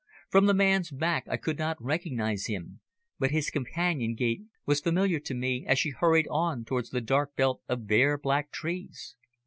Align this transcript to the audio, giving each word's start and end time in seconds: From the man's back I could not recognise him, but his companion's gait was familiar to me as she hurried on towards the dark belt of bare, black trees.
From 0.31 0.47
the 0.47 0.55
man's 0.55 0.89
back 0.89 1.25
I 1.29 1.37
could 1.37 1.59
not 1.59 1.79
recognise 1.79 2.47
him, 2.47 2.79
but 3.19 3.29
his 3.29 3.51
companion's 3.51 4.17
gait 4.17 4.41
was 4.65 4.81
familiar 4.81 5.19
to 5.19 5.35
me 5.35 5.63
as 5.67 5.77
she 5.77 5.91
hurried 5.91 6.25
on 6.31 6.65
towards 6.65 6.89
the 6.89 7.01
dark 7.01 7.35
belt 7.35 7.61
of 7.69 7.85
bare, 7.85 8.17
black 8.17 8.51
trees. 8.51 9.15